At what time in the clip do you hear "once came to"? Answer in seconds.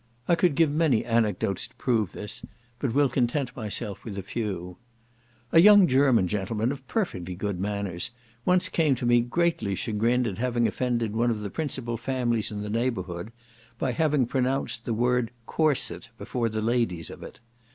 8.43-9.05